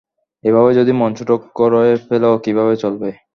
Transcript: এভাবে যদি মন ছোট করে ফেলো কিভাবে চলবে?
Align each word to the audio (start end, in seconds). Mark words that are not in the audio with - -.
এভাবে 0.43 0.71
যদি 0.79 0.91
মন 0.93 1.11
ছোট 1.19 1.29
করে 1.57 1.91
ফেলো 2.07 2.29
কিভাবে 2.43 2.73
চলবে? 2.83 3.09